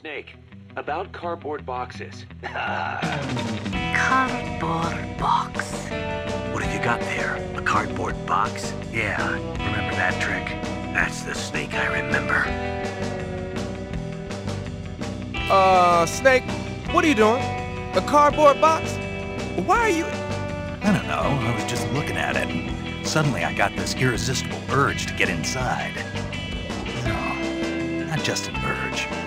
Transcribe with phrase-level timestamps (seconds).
[0.00, 0.34] Snake,
[0.76, 2.26] about cardboard boxes.
[2.42, 3.00] Cardboard
[5.18, 5.72] box.
[6.52, 7.36] What have you got there?
[7.56, 8.74] A cardboard box?
[8.92, 10.44] Yeah, remember that trick?
[10.92, 12.44] That's the snake I remember.
[15.50, 16.42] Uh, Snake,
[16.92, 17.42] what are you doing?
[17.94, 18.96] A cardboard box?
[19.64, 20.04] Why are you.
[20.04, 22.48] I don't know, I was just looking at it.
[22.48, 25.94] and Suddenly I got this irresistible urge to get inside.
[27.06, 29.25] No, not just an urge.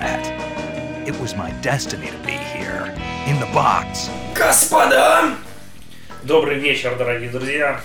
[0.00, 1.08] That.
[1.08, 2.94] It was my destiny to be here.
[3.26, 4.10] In the box.
[4.34, 5.36] Господа!
[6.22, 7.80] Добрый вечер, дорогие друзья.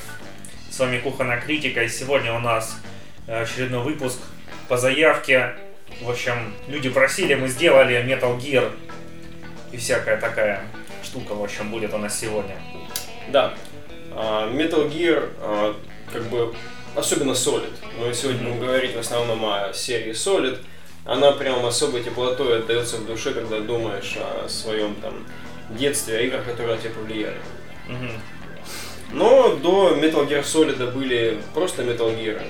[0.69, 2.75] С вами Кухонная Критика, и сегодня у нас
[3.27, 4.19] э, очередной выпуск
[4.67, 5.53] по заявке.
[6.01, 8.73] В общем, люди просили, мы сделали Metal Gear
[9.71, 10.63] и всякая такая
[11.03, 12.57] штука, в общем, будет у нас сегодня.
[13.29, 13.53] Да.
[14.13, 15.75] А, Metal Gear, а,
[16.11, 16.53] как бы,
[16.93, 17.71] особенно Solid.
[17.97, 20.59] Мы сегодня будем говорить в основном о серии Solid.
[21.05, 25.25] Она прям особой теплотой отдается в душе, когда думаешь о своем там
[25.69, 27.37] детстве, о играх, которые на тебя повлияли.
[27.87, 28.11] Мгм.
[29.13, 32.41] Но до Metal Gear Solid были просто Metal Gear.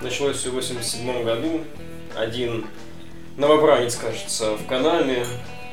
[0.00, 1.62] Началось все в 87 году.
[2.14, 2.66] Один
[3.36, 5.24] новобранец, кажется, в канале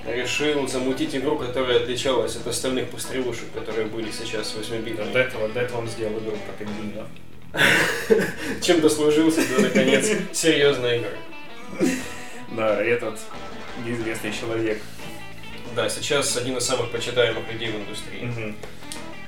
[0.08, 5.12] решил замутить игру, которая отличалась от остальных пострелушек, которые были сейчас в 8 битах.
[5.12, 7.08] До этого, до этого он сделал игру про пингвина.
[8.62, 11.18] Чем дослужился до, наконец, серьезной игры.
[12.52, 13.20] Да, этот
[13.86, 14.82] неизвестный человек.
[15.76, 18.56] Да, сейчас один из самых почитаемых людей в индустрии.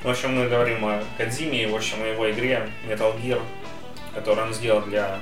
[0.03, 3.39] В общем, мы говорим о Кадзиме, в общем, о его игре Metal Gear,
[4.15, 5.19] которую он сделал для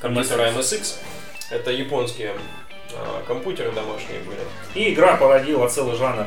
[0.00, 0.96] Компьютера MSX.
[1.50, 2.34] Это японские
[2.94, 4.40] а, компьютеры домашние были.
[4.74, 6.26] И игра породила целый жанр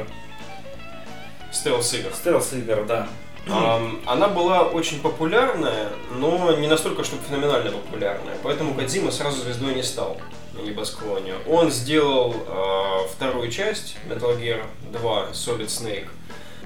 [1.52, 2.14] Стелс-игр.
[2.14, 3.08] стелс-игр, да.
[3.48, 8.36] Она была очень популярная, но не настолько, чтобы феноменально популярная.
[8.44, 10.18] Поэтому Кодзима сразу звездой не стал
[10.54, 11.34] на небосклоне.
[11.48, 16.08] Он сделал а, вторую часть Metal Gear 2 Solid Snake.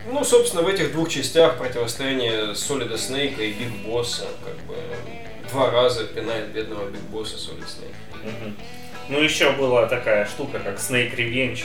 [0.08, 4.76] Ну, собственно, в этих двух частях противостояние Solid Snake и Биг Босса, как бы
[5.50, 7.96] два раза пинает бедного Биг Босса Snake.
[8.24, 8.56] Мгм.
[9.10, 11.64] Ну, еще была такая штука, как Snake's Revenge,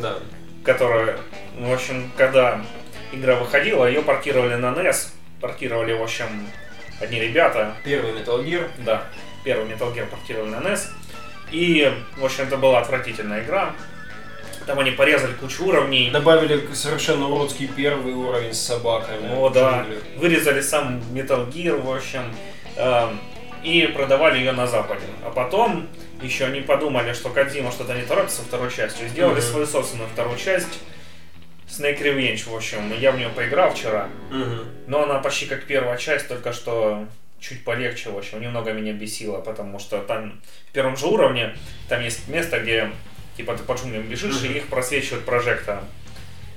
[0.00, 0.14] Да.
[0.64, 1.18] которая,
[1.56, 2.64] ну, в общем, когда
[3.12, 5.08] игра выходила, ее портировали на NES,
[5.40, 6.26] портировали, в общем,
[7.00, 8.68] одни ребята, Первый Metal Gear.
[8.78, 9.04] да,
[9.44, 10.88] первый Metal Gear портировали на NES,
[11.50, 13.72] и, в общем, это была отвратительная игра,
[14.66, 19.34] там они порезали кучу уровней, Добавили совершенно уродский первый уровень с собаками.
[19.34, 19.86] О, да.
[20.16, 22.22] Вырезали сам Metal Gear, в общем,
[22.76, 23.18] эм,
[23.62, 25.06] и продавали ее на Западе.
[25.24, 25.88] А потом
[26.20, 29.08] еще они подумали, что Кадзима что-то не торопится второй частью.
[29.08, 29.42] Сделали Мгм.
[29.42, 30.80] свою собственную вторую часть.
[31.68, 32.92] Snake Revenge, в общем.
[32.98, 34.08] Я в нее поиграл вчера.
[34.30, 34.64] Мгм.
[34.86, 37.06] Но она почти как первая часть, только что
[37.40, 38.40] чуть полегче, в общем.
[38.40, 41.54] Немного меня бесило, потому что там в первом же уровне
[41.88, 42.90] там есть место, где
[43.36, 45.84] типа ты по джунглям бежишь, и их просвечивают прожектором.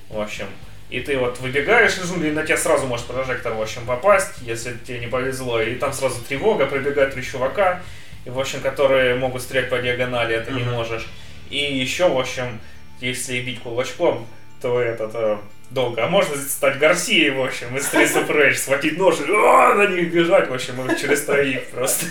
[0.08, 0.46] В общем.
[0.90, 4.76] И ты вот выбегаешь из джунглей, на тебя сразу может прожектор, в общем, попасть, если
[4.86, 5.60] тебе не повезло.
[5.62, 7.80] И там сразу тревога, пробегают три чувака,
[8.26, 10.72] и, в общем, которые могут стрелять по диагонали, это не Мгм.
[10.72, 11.06] можешь.
[11.48, 12.60] И еще, в общем,
[13.00, 14.26] если бить кулачком,
[14.62, 15.36] то этот э,
[15.70, 16.04] долго.
[16.04, 20.12] А можно стать Гарсией, в общем, из of Rage, схватить нож и «А, на них
[20.12, 22.06] бежать, в общем, через троих просто.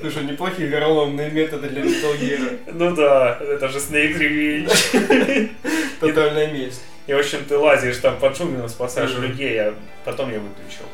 [0.00, 2.58] Слушай, неплохие вероломные методы для Metal.
[2.72, 5.50] Ну да, это же Snake Revenge.
[6.00, 6.82] Тотальная месть.
[7.06, 9.74] И, в общем, ты лазишь там по джунглям, спасаешь людей, а
[10.04, 10.86] потом я выключил.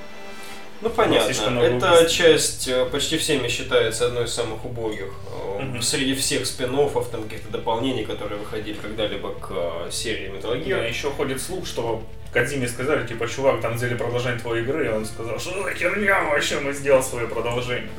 [0.83, 1.61] Ну понятно.
[1.61, 2.17] Эта убийств.
[2.17, 5.13] часть э, почти всеми считается одной из самых убогих
[5.61, 5.83] Мгм.
[5.83, 6.75] среди всех спин
[7.11, 10.89] там каких-то дополнений, которые выходили когда-либо к э, серии Metal Да, Gear.
[10.89, 12.03] еще ходит слух, что
[12.33, 16.23] Кадзиме сказали, типа, чувак, там сделали продолжение твоей игры, и он сказал, что за херня
[16.31, 17.91] вообще, мы сделал свое продолжение.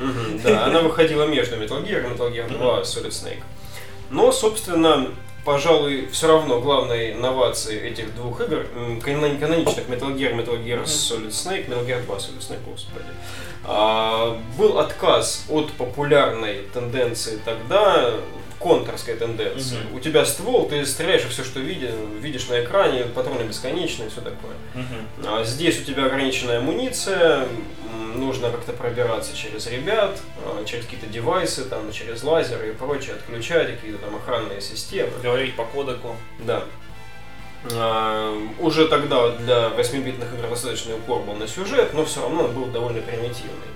[0.44, 3.44] Да, она выходила между Metal Gear и Metal Gear 2 Solid Snake.
[4.10, 5.10] Но, собственно,
[5.46, 10.84] пожалуй, все равно главной новацией этих двух игр, м, канон- каноничных Metal Gear, Metal Gear
[10.84, 13.06] Solid Snake, Metal Gear 2 Solid Snake, господи,
[13.64, 18.12] а, был отказ от популярной тенденции тогда,
[18.62, 19.78] контурской тенденции.
[19.78, 19.96] Мгм.
[19.96, 24.54] У тебя ствол, ты стреляешь все, что видишь, видишь на экране, патроны бесконечные, все такое.
[25.26, 27.48] А Здесь у тебя ограниченная амуниция,
[28.16, 33.68] нужно как-то пробираться через ребят, а, через какие-то девайсы, там, через лазеры и прочее, отключать
[33.76, 35.12] какие-то там охранные системы.
[35.24, 36.16] Говорить по кодеку.
[36.40, 36.64] Да.
[37.74, 42.52] А, Уже тогда для 8-битных игр достаточный упор был на сюжет, но все равно он
[42.54, 43.68] был довольно примитивный.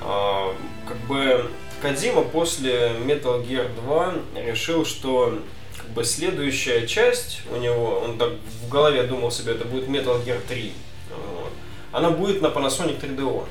[0.00, 0.54] А,
[0.86, 4.14] Как бы Кадзима после Metal Gear 2
[4.44, 5.38] решил, что
[5.76, 8.32] как бы следующая часть у него, он так
[8.62, 10.72] в голове думал себе, это будет Metal Gear 3.
[11.10, 11.52] Вот.
[11.92, 13.44] Она будет на Panasonic 3DO.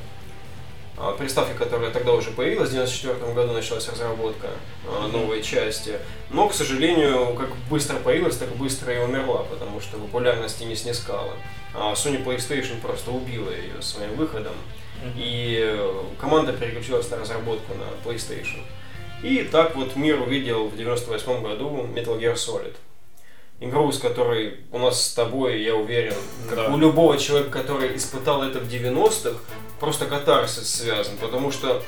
[0.98, 4.48] а, приставки, которая тогда уже появилась, в 1994 году началась разработка
[4.88, 6.00] а, новой части.
[6.32, 11.34] Но, к сожалению, как быстро появилась, так быстро и умерла, потому что популярности не снискала.
[11.76, 14.56] А Sony PlayStation просто убила ее своим выходом.
[15.16, 18.62] И э, команда переключилась на разработку на PlayStation.
[19.24, 22.76] И так вот мир увидел в 98 году Metal Gear Solid.
[23.60, 26.14] Игру, с которой у нас с тобой, я уверен,
[26.48, 26.68] как Да.
[26.74, 29.40] у любого человека, который испытал это в 90-х,
[29.80, 31.18] просто катарсис связан.
[31.18, 31.82] Потому что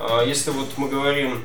[0.00, 1.44] а, если вот мы говорим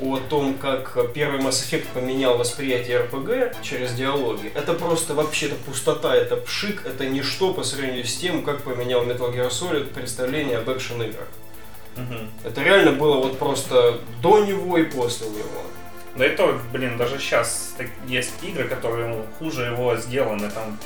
[0.00, 5.56] о том, как первый Mass Effect поменял восприятие RPG через диалоги, это просто вообще это
[5.56, 10.58] пустота, это пшик, это ничто по сравнению с тем, как поменял Metal Gear Solid представление
[10.58, 11.28] об экшен играх.
[11.96, 12.30] Мгм.
[12.44, 15.62] Это реально было вот просто до него и после него.
[16.16, 20.78] Да и то, блин, даже сейчас есть игры, которые ну, хуже его сделаны, там,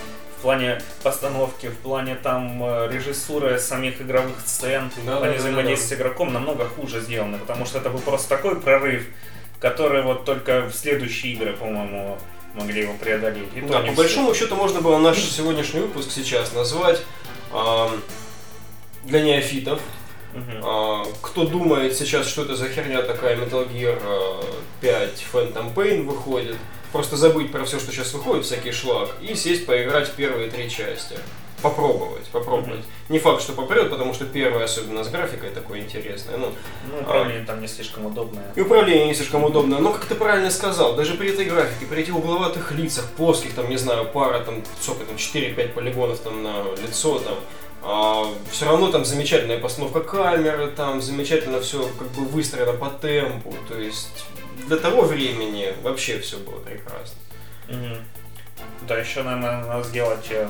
[0.42, 5.38] в плане постановки, в плане там э, режиссуры самих игровых сцен, Да, в плане да,
[5.38, 9.06] да, взаимодействия с игроком намного хуже сделаны, потому что это был просто такой прорыв,
[9.60, 12.18] который вот только в следующие игры, по-моему,
[12.54, 13.50] могли его преодолеть.
[13.54, 13.92] И Да, по все.
[13.94, 17.00] большому счету можно было наш сегодняшний выпуск сейчас назвать
[17.52, 18.02] ам,
[19.04, 19.80] для неофитов.
[20.34, 20.60] Мгм.
[20.64, 24.44] А, кто думает сейчас, что это за херня такая Metal Gear а,
[24.80, 26.56] 5 Phantom Pain выходит,
[26.92, 30.70] просто забыть про все, что сейчас выходит, всякий шлак, и сесть поиграть в первые три
[30.70, 31.16] части.
[31.62, 32.80] Попробовать, попробовать.
[32.80, 32.84] Мгм.
[33.08, 36.36] Не факт, что попрет, потому что первая, особенно с графикой, такой интересная.
[36.36, 36.52] Ну,
[36.90, 38.52] Ну, управление там не слишком удобное.
[38.56, 42.02] и управление не слишком удобно, но, как ты правильно сказал, даже при этой графике, при
[42.02, 46.64] этих угловатых лицах, плоских, там, не знаю, пара, там, сколько там, 4-5 полигонов там на
[46.84, 47.36] лицо, там,
[48.50, 53.76] все равно там замечательная постановка камеры, там замечательно все как бы выстроено по темпу, то
[53.78, 54.24] есть
[54.68, 57.18] для того времени вообще все было прекрасно.
[57.68, 57.96] Мгм.
[58.82, 60.48] Да, еще, наверное, надо сделать э,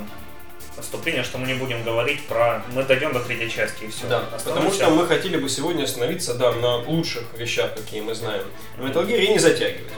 [0.76, 2.62] отступление, что мы не будем говорить про...
[2.74, 4.06] Мы дойдем до третьей части и все.
[4.08, 8.44] Да, потому что мы хотели бы сегодня остановиться, да, на лучших вещах, какие мы знаем.
[8.76, 9.92] В Metal Gear и не затягивать.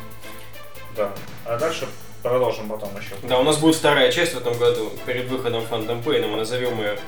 [0.97, 1.13] Да.
[1.45, 1.87] А дальше
[2.23, 3.15] продолжим потом еще.
[3.23, 6.79] Да, у нас будет вторая часть в этом году, перед выходом Phantom Pain, мы назовем
[6.79, 6.99] ее а,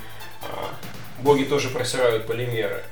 [1.23, 2.83] «Боги тоже просирают полимеры».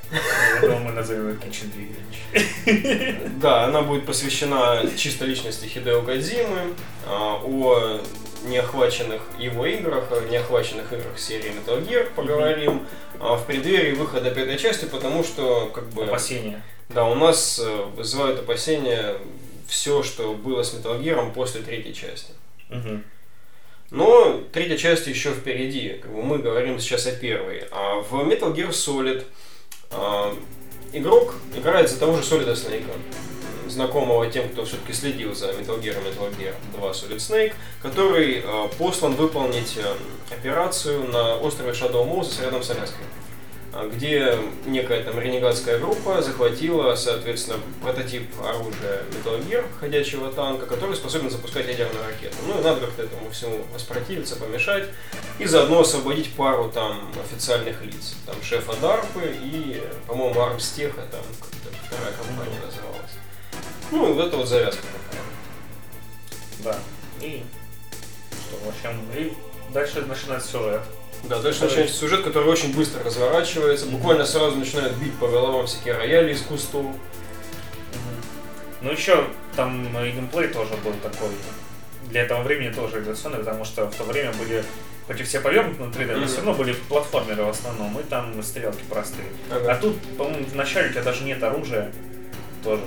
[0.61, 3.29] Думаю, мы назовем ее Kitchen Revenge.
[3.39, 6.73] Да, она будет посвящена чисто личности Хидео Кодзимы,
[7.05, 8.01] а, о
[8.47, 12.87] неохваченных его играх, о неохваченных играх серии Metal Gear поговорим
[13.19, 16.61] а, в преддверии выхода пятой части, потому что как бы Опасения.
[16.89, 19.15] да, у нас э, вызывают опасения
[19.67, 22.33] все, что было с Metal Gear после третьей части.
[22.69, 23.03] Мгм.
[23.91, 25.99] Но третья часть еще впереди.
[26.01, 27.63] Как бы мы говорим сейчас о первой.
[27.71, 29.23] А в Metal Gear Solid
[29.91, 30.35] а,
[30.93, 32.85] игрок играет за того же Solid Snake,
[33.67, 38.67] знакомого тем, кто все-таки следил за Metal Gear Metal Gear 2 Solid Snake, который а,
[38.77, 39.95] послан выполнить а,
[40.33, 43.05] операцию на острове Shadow Moses рядом с Аляской
[43.83, 51.29] где некая там ренегатская группа захватила, соответственно, прототип оружия Metal Gear, ходячего танка, который способен
[51.29, 52.35] запускать ядерную ракету.
[52.47, 54.87] Ну и надо как-то этому всему воспротивиться, помешать,
[55.39, 58.15] и заодно освободить пару там официальных лиц.
[58.25, 63.11] Там шефа Дарпы и, по-моему, Армстеха, там как-то вторая компания называлась.
[63.91, 66.73] Ну, и вот это вот завязка такая.
[66.73, 66.79] Да.
[67.25, 67.43] И
[68.31, 69.33] что, в общем, и
[69.73, 70.81] дальше начинается сюжет.
[71.29, 75.95] Да, дальше начинается сюжет, который очень быстро разворачивается, буквально сразу начинают бить по головам всякие
[75.95, 76.85] рояли из кустов.
[78.81, 81.29] Ну еще там и геймплей тоже был такой.
[82.09, 84.63] Для этого времени тоже революционный, потому что в то время были
[85.07, 88.41] хоть и все повернуты на 3D, но все равно были платформеры в основном, и там
[88.43, 89.27] стрелки простые.
[89.51, 89.73] Ага.
[89.73, 91.91] А тут, по-моему, в начале у тебя даже нет оружия
[92.63, 92.83] тоже.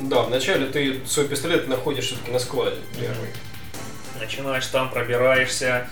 [0.00, 3.30] Да, вначале ты свой пистолет находишь все-таки на складе первый.
[4.20, 5.86] Начинаешь там, пробираешься,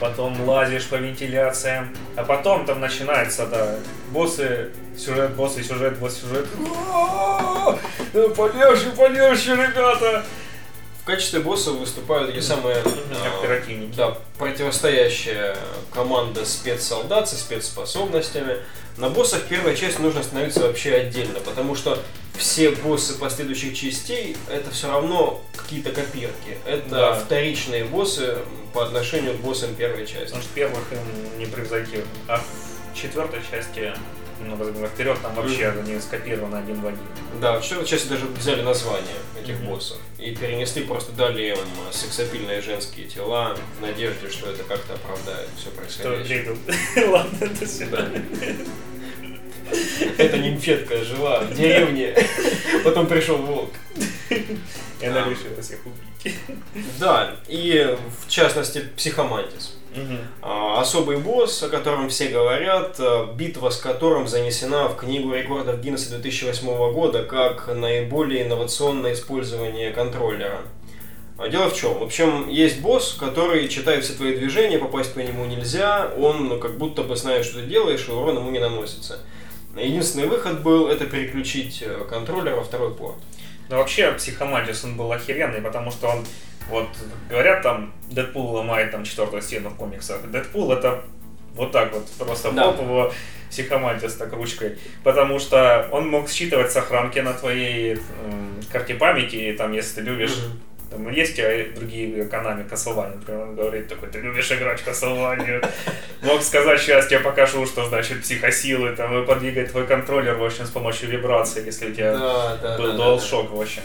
[0.00, 3.76] потом лазишь по вентиляциям, а потом там начинается, да,
[4.10, 6.46] боссы, сюжет, боссы, сюжет, босс, сюжет.
[8.36, 10.24] Полегче, полегче, ребята!
[11.06, 13.94] В качестве босса выступают такие самые а, Оперативники.
[13.94, 15.56] да, противостоящая
[15.94, 18.56] команда спецсолдат со спецспособностями.
[18.96, 22.02] На боссах первая часть нужно становиться вообще отдельно, потому что
[22.36, 26.58] все боссы последующих частей это все равно какие-то копирки.
[26.66, 27.14] Это Да.
[27.14, 28.38] вторичные боссы
[28.74, 30.24] по отношению к боссам первой части.
[30.24, 31.98] Потому что первых им не превзойти.
[32.26, 33.92] А в четвертой части,
[34.40, 36.98] немного забегая вперед, там вообще они скопированы один в один.
[37.40, 39.66] Да, в четвертой части даже взяли название этих Мгм.
[39.68, 41.58] боссов и перенесли, просто дали им
[41.92, 46.56] сексапильные женские тела в надежде, что это как-то оправдает все происходящее.
[47.08, 48.08] Ладно, это сюда.
[50.18, 52.16] Эта нимфетка жила в деревне,
[52.84, 53.72] потом пришел волк.
[54.30, 56.34] И она решила всех убить.
[56.98, 59.74] Да, и в частности психомантис.
[60.42, 65.80] А, Особый босс, о котором все говорят, а, битва с которым занесена в книгу рекордов
[65.80, 70.60] Гиннесса 2008 года как наиболее инновационное использование контроллера.
[71.38, 71.98] А Дело в чем?
[71.98, 76.58] В общем, есть босс, который читает все твои движения, попасть по нему нельзя, он ну,
[76.58, 79.18] как будто бы знает, что ты делаешь, и урон ему не наносится.
[79.76, 83.16] Единственный выход был это переключить э, контроллер во второй порт.
[83.68, 86.24] Ну, вообще, Психомантис, он был охеренный, потому что он,
[86.68, 86.88] вот,
[87.28, 90.22] говорят, там, Дэдпул ломает там четвертую стену в комиксах.
[90.30, 91.02] Дэдпул это
[91.54, 92.64] вот так вот, просто Да.
[92.64, 93.12] хоп его
[93.50, 94.78] Психомантис так ручкой.
[95.04, 97.94] Потому что он мог считывать сохранки на твоей
[98.24, 100.36] м, карте памяти, и там, если ты любишь
[100.90, 105.68] Там есть а другие канами Castlevania, например, он говорит такой, ты любишь играть в Castlevania.
[106.22, 110.64] Мог сказать, сейчас тебе покажу, что значит психосилы, там, и подвигать твой контроллер, в общем,
[110.64, 113.82] с помощью вибрации, если у тебя Да, да, был да, да, DualShock, в общем.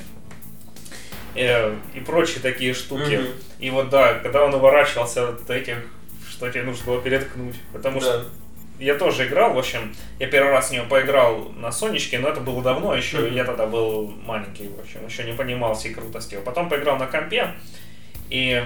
[1.35, 3.15] Э, И прочие такие штуки.
[3.15, 3.27] Мгм.
[3.59, 5.77] И вот да, когда он уворачивался от этих,
[6.29, 7.55] что тебе нужно было переткнуть.
[7.73, 8.05] Потому Да.
[8.05, 8.25] что
[8.81, 12.41] я тоже играл, в общем, я первый раз в него поиграл на Сонечке, но это
[12.41, 13.33] было давно еще, Мгм.
[13.35, 16.39] я тогда был маленький, в общем, еще не понимал всей крутости.
[16.43, 17.53] Потом поиграл на компе,
[18.29, 18.63] и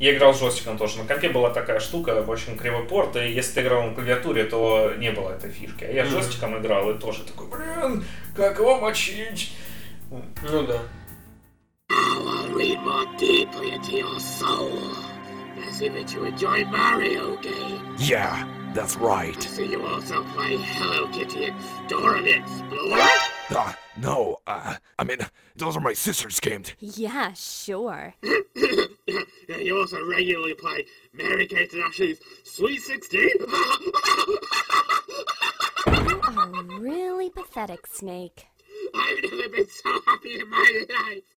[0.00, 0.98] я играл с джойстиком тоже.
[0.98, 4.44] На компе была такая штука, в общем, кривой порт, и если ты играл на клавиатуре,
[4.44, 5.84] то не было этой фишки.
[5.84, 6.16] А я с Мгм.
[6.16, 9.52] джойстиком играл, и тоже такой, блин, как его мочить?
[10.10, 10.80] Ну да.
[17.98, 18.36] Yeah,
[18.74, 19.40] that's right.
[19.42, 21.56] So you also play Hello Kitty and
[21.88, 23.08] Dora the Explorer.
[23.50, 25.18] Uh, no, uh, I mean,
[25.56, 26.72] those are my sister's games.
[26.80, 28.14] Yeah, sure.
[28.22, 33.30] Yeah, you also regularly play Mary Kate and Ashley's Sweet 16.
[35.86, 38.46] You are really pathetic, Snake.
[38.94, 41.37] I've never been so happy in my life.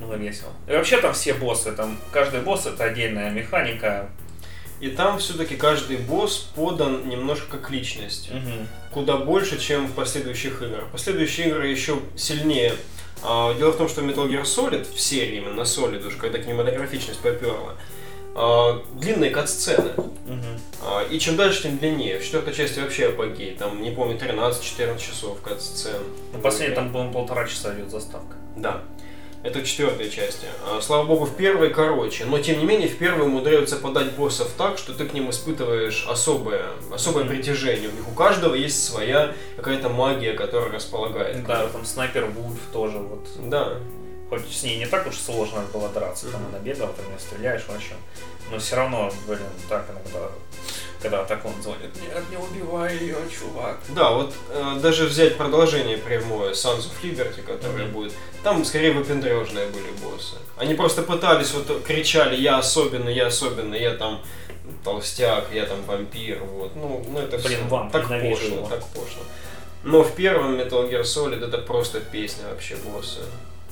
[0.00, 0.52] Было весело.
[0.68, 4.10] И вообще там все боссы, там каждый босс это отдельная механика.
[4.80, 8.30] И там все-таки каждый босс подан немножко как личность.
[8.32, 8.68] Мгм.
[8.92, 10.86] Куда больше, чем в последующих играх.
[10.92, 12.74] Последующие игры еще сильнее.
[13.24, 17.18] А, Дело в том, что Metal Gear Solid в серии, именно Solid, уж когда кинематографичность
[17.18, 17.74] поперла,
[18.36, 19.90] а, длинные кат-сцены.
[20.84, 22.20] А, И чем дальше, тем длиннее.
[22.20, 23.56] В четвертой части вообще апогей.
[23.56, 26.00] Там, не помню, 13-14 часов кат-сцен.
[26.32, 28.36] Ну, последний там, по-моему, полтора часа идет заставка.
[28.56, 28.82] Да.
[29.44, 30.46] Это в четвертой части.
[30.66, 32.24] А, Слава богу, в первой короче.
[32.24, 36.06] Но тем не менее, в первой умудряются подать боссов так, что ты к ним испытываешь
[36.08, 37.88] особое, особое притяжение.
[37.88, 41.44] У них у каждого есть своя какая-то магия, которая располагает.
[41.46, 43.26] Да, там снайпер Вульф тоже вот.
[43.38, 43.74] Да.
[44.30, 47.64] Хоть с ней не так уж сложно было драться, там она бегала, ты не стреляешь
[47.68, 47.94] вообще.
[48.50, 50.28] Но все равно, блин, так иногда,
[51.02, 53.78] когда так он звонит, нет, не убивай ее, чувак.
[53.88, 57.92] Да, вот э, даже взять продолжение прямое Sons of Liberty, которое Мгм.
[57.92, 60.36] будет, там скорее выпендрежные были боссы.
[60.56, 64.20] Они просто пытались, вот кричали, я особенный, я особенный, я там
[64.84, 66.74] толстяк, я там вампир, вот.
[66.76, 68.68] Ну, ну это Блин, всё вам, так пошло, его.
[68.68, 69.22] так пошло.
[69.84, 73.20] Но в первом Metal Gear Solid это просто песня вообще босса.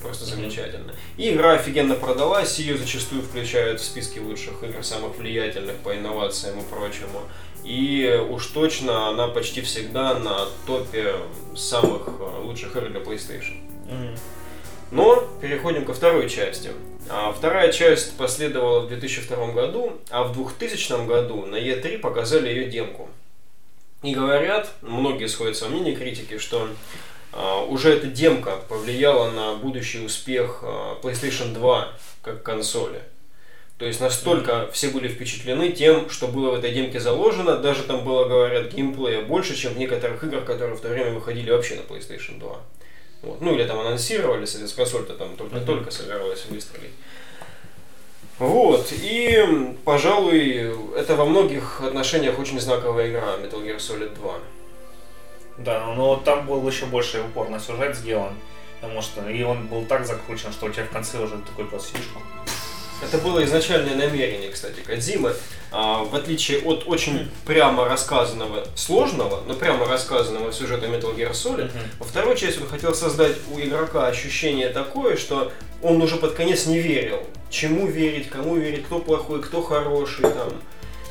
[0.01, 0.93] Просто замечательно.
[1.17, 6.59] И игра офигенно продалась, ее зачастую включают в списки лучших игр, самых влиятельных по инновациям
[6.59, 7.21] и прочему.
[7.63, 11.15] И уж точно она почти всегда на топе
[11.55, 13.57] самых э, лучших игр для PlayStation.
[14.91, 16.71] Но переходим ко второй части.
[17.09, 22.65] А вторая часть последовала в 2002 году, а в 2000 году на E3 показали ее
[22.65, 23.09] демку.
[24.03, 26.69] И говорят, многие сходятся во мнении критики, что
[27.67, 33.01] уже эта демка повлияла на будущий успех а, PlayStation 2 как консоли.
[33.77, 38.03] То есть настолько все были впечатлены тем, что было в этой демке заложено, даже там
[38.03, 41.81] было, говорят, геймплея больше, чем в некоторых играх, которые в то время выходили вообще на
[41.81, 42.59] PlayStation 2.
[43.21, 43.41] Вот.
[43.41, 46.93] Ну или там анонсировали, соответственно, консоль-то там только-только собиралась выстрелить.
[48.39, 54.33] Вот, и, пожалуй, это во многих отношениях очень знаковая игра Metal Gear Solid 2.
[55.57, 58.33] Да, но там был еще больше упор на сюжет сделан.
[58.79, 61.89] Потому что и он был так закручен, что у тебя в конце уже такой просто
[61.89, 62.05] сидишь.
[63.01, 65.33] Это было изначальное намерение, кстати, Кадзимы.
[65.71, 71.65] А, в отличие от очень прямо рассказанного, сложного, но прямо рассказанного сюжета Metal Gear Solid,
[71.65, 71.83] Мгм.
[71.99, 75.51] во второй части он хотел создать у игрока ощущение такое, что
[75.83, 77.21] он уже под конец не верил.
[77.51, 80.49] Чему верить, кому верить, кто плохой, кто хороший, там,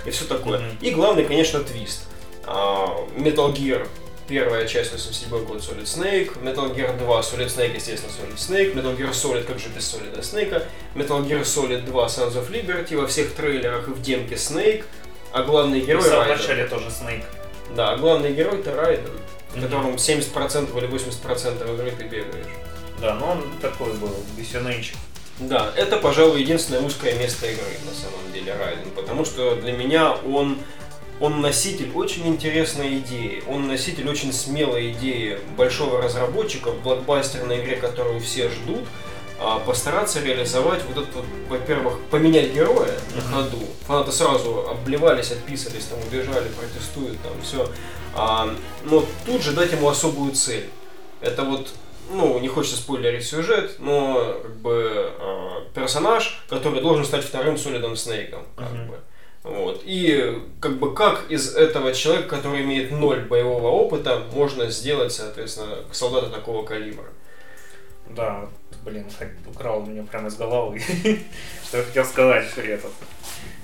[0.05, 0.59] и все такое.
[0.59, 0.79] Мгм.
[0.81, 2.09] И главный, конечно, твист.
[2.45, 3.87] А, Metal Gear
[4.29, 8.97] Первая часть 87 год Solid Snake, Metal Gear 2 Solid Snake, естественно, Solid Snake, Metal
[8.97, 10.65] Gear Solid, как же без Solid Snake,
[10.97, 14.85] Metal Gear Solid 2 Sons of Liberty, во всех трейлерах и в демке Snake,
[15.33, 16.39] а главный в герой самом Райден.
[16.39, 17.25] начале тоже Снейк.
[17.77, 19.13] Да, а главный герой это Райден,
[19.55, 22.47] в котором 70% или 80% игры ты бегаешь.
[23.01, 24.97] Да, но он такой был, веселенчик.
[25.39, 28.91] Да, это, пожалуй, единственное узкое место игры, на самом деле, Райден.
[28.93, 30.59] Потому что для меня он,
[31.21, 33.43] он носитель очень интересной идеи.
[33.49, 38.87] Он носитель очень смелой идеи большого разработчика в блокбастерной игре, которую все ждут.
[39.39, 43.63] а, постараться реализовать вот это, вот, во-первых, поменять героя на ходу.
[43.87, 47.71] Фанаты сразу обливались, отписались, там убежали, протестуют, там все.
[48.85, 50.71] но тут же дать ему особую цель.
[51.21, 51.69] Это вот
[52.11, 57.97] ну, не хочется спойлерить сюжет, но как бы э, персонаж, который должен стать вторым Солидом
[57.97, 58.45] Снейком.
[58.57, 58.99] Как бы.
[59.47, 59.83] Вот.
[59.85, 65.77] И как бы как из этого человека, который имеет ноль боевого опыта, можно сделать, соответственно,
[65.93, 67.07] солдата такого калибра.
[68.11, 68.49] Да,
[68.85, 69.07] блин,
[69.49, 70.81] украл у меня прямо из головы.
[71.65, 72.93] Что я хотел сказать, что этот,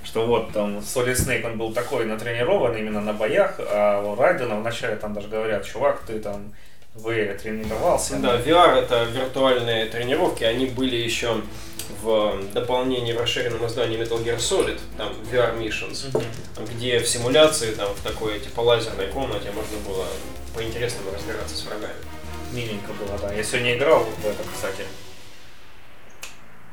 [0.03, 4.55] что вот там Solid Snake, он был такой натренирован именно на боях, а у Райдена
[4.55, 6.53] вначале там даже говорят, чувак, ты там
[6.95, 7.03] в
[7.35, 8.17] тренировался.
[8.17, 11.41] Да, VR это виртуальные тренировки, они были еще
[12.01, 16.65] в дополнении в расширенном издании Metal Gear Solid, там VR Missions, Мгм.
[16.73, 20.05] где в симуляции, там в такой типа лазерной комнате можно было
[20.55, 21.93] по-интересному разбираться с врагами.
[22.51, 23.33] Миленько было, да.
[23.33, 24.83] Я сегодня играл в это, кстати.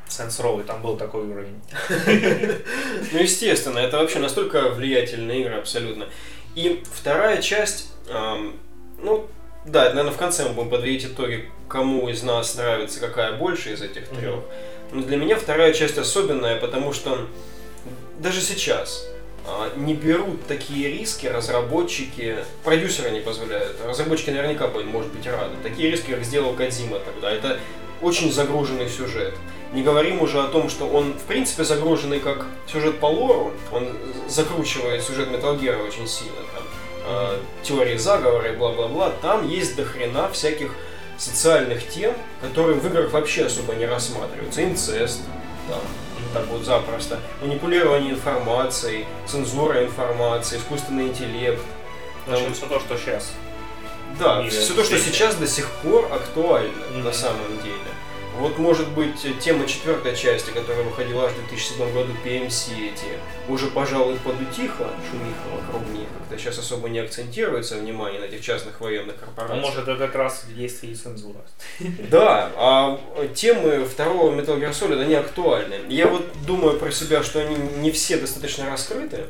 [0.08, 1.60] Saints Row, и там был такой уровень.
[3.12, 6.06] Ну, естественно, это вообще настолько влиятельные игры абсолютно.
[6.54, 8.58] И вторая часть, эм,
[8.98, 9.28] ну,
[9.64, 13.82] да, наверное, в конце мы будем подводить итоги, кому из нас нравится какая больше из
[13.82, 14.40] этих трех.
[14.92, 17.26] Но для меня вторая часть особенная, потому что
[18.18, 19.06] даже сейчас
[19.46, 23.76] а, не берут такие риски разработчики, продюсеры не позволяют.
[23.86, 25.54] Разработчики наверняка будут, может быть, рады.
[25.62, 27.30] Такие риски, как сделал Кадима тогда.
[27.30, 27.58] Это
[28.02, 29.34] очень загруженный сюжет.
[29.72, 33.52] Не говорим уже о том, что он, в принципе, загруженный как сюжет по лору.
[33.72, 33.88] Он
[34.28, 36.34] закручивает сюжет Metal Gear очень сильно.
[36.54, 36.64] Там,
[37.06, 39.12] э, теории заговора и бла-бла-бла.
[39.22, 40.74] Там есть до хрена всяких
[41.20, 44.64] социальных тем, которые в играх вообще особо не рассматриваются.
[44.64, 45.20] Инцест,
[45.68, 45.80] там,
[46.32, 47.20] так вот запросто.
[47.42, 51.62] Манипулирование информацией, цензура информации, искусственный интеллект.
[52.26, 53.32] В общем, все то, что сейчас.
[54.18, 57.04] Да, все то, что сейчас до сих пор актуально Мгм.
[57.04, 57.76] на самом деле.
[58.38, 63.66] Вот может быть тема четвертой части, которая выходила аж в 2007 году, PMC эти, уже,
[63.66, 69.16] пожалуй, подутихла, шумиха вокруг них, как-то сейчас особо не акцентируется внимание на этих частных военных
[69.20, 69.60] А корпорациях.
[69.62, 71.40] может, это как раз есть и цензура.
[72.10, 73.00] Да, а
[73.34, 75.80] темы второго Metal Gear Solid, они актуальны.
[75.88, 79.26] Я вот думаю про себя, что они не все достаточно раскрыты.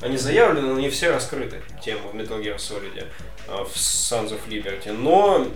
[0.00, 3.06] Они заявлены, но не все раскрыты, темы в Metal Gear Solid,
[3.48, 4.92] а, в Sons of Liberty.
[4.92, 5.46] Но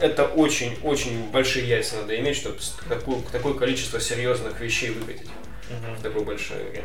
[0.00, 2.58] это очень-очень большие яйца надо иметь, чтобы
[2.88, 5.30] такое, такое количество серьезных вещей выкатить
[5.98, 6.84] в такой большой игре.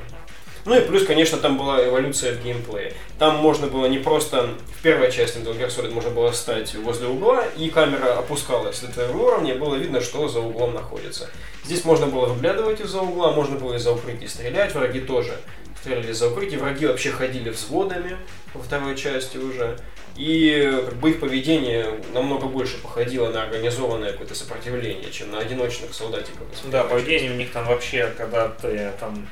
[0.65, 2.93] Ну и плюс, конечно, там была эволюция в геймплее.
[3.19, 4.49] Там можно было не просто
[4.79, 8.91] в первой части Metal Gear Solid можно было стать возле угла, и камера опускалась до
[8.91, 11.29] твоего уровня, было видно, что за углом находится.
[11.63, 15.37] Здесь можно было выглядывать из-за угла, можно было из-за укрытий стрелять, враги тоже
[15.81, 18.17] стреляли из-за укрытий, враги вообще ходили взводами
[18.55, 19.77] во второй части уже.
[20.17, 25.93] И как бы их поведение намного больше походило на организованное какое-то сопротивление, чем на одиночных
[25.93, 26.47] солдатиков.
[26.71, 29.27] Да, поведение у них там вообще, когда ты там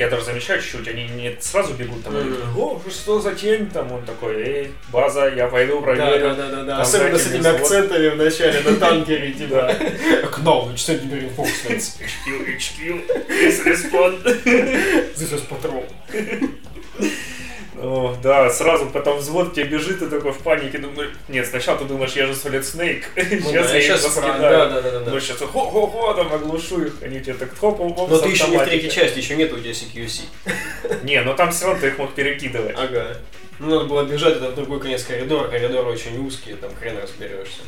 [0.00, 2.14] я даже замечаю чуть-чуть, они не сразу бегут там,
[2.56, 6.20] о, что за тень, там он такой, эй, база, я пойду Да, проверю.
[6.20, 6.72] да, да, да, да.
[6.72, 9.56] Там Особенно с этими акцентами в начале на танкере, типа.
[9.56, 9.72] Да.
[10.22, 11.98] Acknowledge, send me reinforcements.
[12.00, 14.22] HQ, HQ, please respond.
[14.24, 15.84] This is patrol.
[17.82, 21.86] О, да, сразу потом взвод тебе бежит, и такой в панике думаешь, нет, сначала ты
[21.86, 24.40] думаешь, я же Solid Snake, Ну сейчас да, я их щас раскидаю.
[24.40, 25.10] Да, да, да, да.
[25.10, 28.58] Ну, сейчас хо-хо-хо, там оглушу их, они тебе так хоп-хоп-хоп Но с ты еще не
[28.58, 30.20] в третьей части, еще нет у тебя CQC.
[31.04, 32.76] Не, ну там все равно ты их мог перекидывать.
[32.76, 33.16] Ага.
[33.58, 37.60] Ну, надо было бежать это в другой конец коридора, коридоры очень узкие, там хрен разберешься.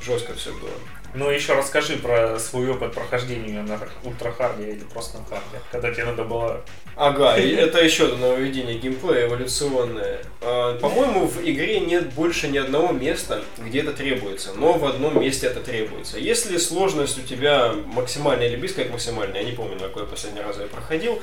[0.00, 0.70] Жестко все было.
[1.14, 6.06] Ну, еще расскажи про свой опыт прохождения на ультрахарде или просто на харде, когда тебе
[6.06, 6.64] надо было...
[6.96, 10.22] Ага, это еще одно нововведение геймплея эволюционное.
[10.40, 15.20] А, По-моему, в игре нет больше ни одного места, где это требуется, но в одном
[15.20, 16.18] месте это требуется.
[16.18, 20.40] Если сложность у тебя максимальная или близкая к максимальной, я не помню, на какой последний
[20.40, 21.22] раз я проходил,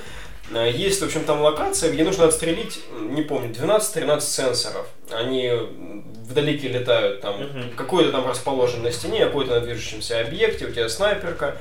[0.60, 4.88] есть, в общем, там локация, где нужно отстрелить, не помню, 12-13 сенсоров.
[5.12, 5.52] Они
[6.30, 7.74] вдалеке летают, там, Мгм.
[7.76, 11.58] какой-то там расположен на стене, какой-то на движущемся объекте, у тебя снайперка.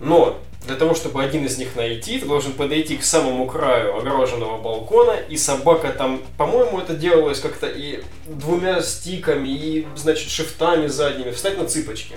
[0.00, 4.58] Но для того, чтобы один из них найти, ты должен подойти к самому краю огороженного
[4.60, 11.30] балкона, и собака там, по-моему, это делалось как-то и двумя стиками, и, значит, шифтами задними,
[11.30, 12.16] встать на цыпочки.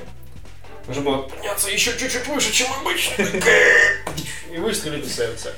[0.88, 3.24] Нужно было подняться еще чуть-чуть выше, чем обычно,
[4.54, 5.54] и выстрелить в сердце.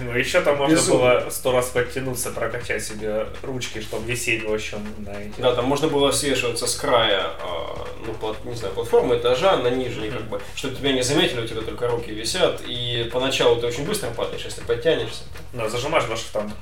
[0.00, 0.98] Ну, еще там можно Безумно.
[1.20, 5.40] было сто раз подтянуться, прокачать себе ручки, чтобы висеть, в общем, на эти.
[5.40, 9.68] Да, там можно было свешиваться с края, а, ну, плат- не знаю, платформы, этажа на
[9.68, 13.66] нижний, как бы, чтобы тебя не заметили, у тебя только руки висят, и поначалу ты
[13.66, 15.22] очень быстро падаешь, если подтянешься.
[15.52, 16.52] Да, зажимаешь на штанг.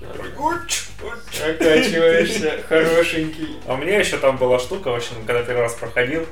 [1.46, 3.56] Окачиваешься, хорошенький.
[3.66, 6.26] А у меня еще там была штука, в общем, когда первый раз проходил,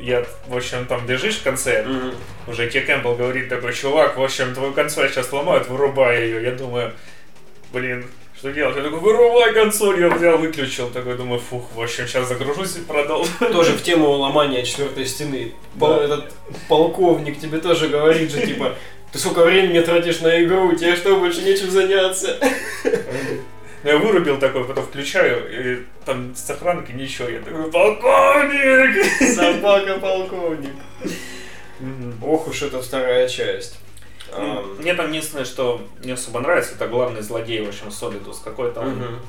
[0.00, 2.14] я, в общем, там бежишь в конце, Мгм.
[2.46, 6.42] уже тебе Кэмпбелл говорит такой, чувак, в общем, твою консоль сейчас ломают, вырубай ее.
[6.42, 6.92] Я думаю,
[7.72, 8.06] блин,
[8.36, 8.76] что делать?
[8.76, 10.88] Я такой, вырубай консоль, я взял, выключил.
[10.90, 13.30] Такой, думаю, фух, в общем, сейчас загружусь и продолжу.
[13.52, 15.52] Тоже в тему ломания четвертой стены.
[15.78, 16.32] Пол- Этот
[16.68, 18.74] полковник тебе тоже говорит же, типа,
[19.12, 22.38] ты сколько времени тратишь на игру, тебе что, больше нечем заняться?
[23.88, 27.26] Я вырубил такой, потом включаю, и там с сохранки ничего.
[27.28, 29.34] Я такой, полковник!
[29.34, 30.74] Собака полковник.
[32.22, 33.78] Ох уж это вторая часть.
[34.30, 38.40] Ам, Мне там единственное, что мне особо нравится, это главный злодей, в общем, Солидус.
[38.40, 39.20] Какой-то он Мгм.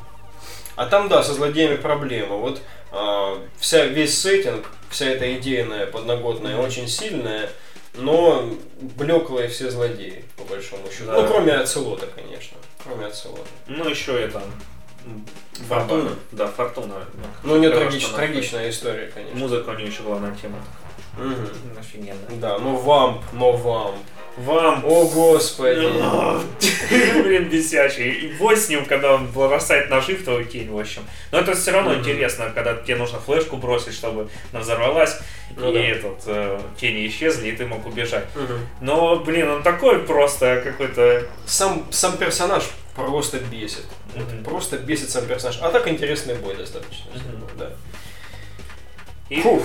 [0.76, 2.36] А там, да, со злодеями проблема.
[2.36, 7.50] Вот а, вся, весь сеттинг, вся эта идейная, подноготная, очень сильная,
[7.93, 8.50] но
[8.98, 11.06] блеклые все злодеи, по большому счету.
[11.06, 11.22] Да.
[11.22, 12.58] Ну, кроме Ацелота, конечно.
[12.84, 13.42] Кроме Ацелота.
[13.68, 14.42] Ну, еще это...
[15.68, 16.04] Фортуна?
[16.04, 16.15] баба.
[16.32, 16.96] Да, Фортуна.
[17.44, 19.38] Ну, у нее трагич- она- трагичная история, конечно.
[19.39, 20.58] Музыка у нее еще главная тема.
[21.18, 21.50] Мгм.
[21.80, 22.39] Офигенная.
[22.39, 23.98] Да, но вамп, но вамп.
[24.39, 25.82] Вам О, господи.
[27.23, 28.10] Блин, бесячий.
[28.10, 31.02] И бой с ним, когда он бросает ножи в твою тень, в общем.
[31.32, 35.19] Но это все равно интересно, когда тебе нужно флешку бросить, чтобы она взорвалась,
[35.58, 35.80] Ну и да.
[35.82, 38.25] этот, э, тени исчезли, и ты мог убежать.
[38.80, 41.28] Но, блин, он такой просто какой-то...
[41.45, 42.63] Сам, сам персонаж
[42.95, 43.86] просто бесит.
[44.45, 45.60] Просто бесит сам персонаж.
[45.62, 47.12] А так интересный бой достаточно.
[47.58, 47.71] Да.
[49.30, 49.63] И Фух.